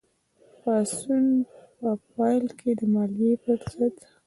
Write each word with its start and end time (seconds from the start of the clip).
پاڅون 0.59 1.25
په 1.77 1.89
پیل 2.13 2.45
کې 2.59 2.71
د 2.79 2.81
مالیې 2.93 3.33
په 3.43 3.51
ضد 3.71 3.93
و. 4.05 4.07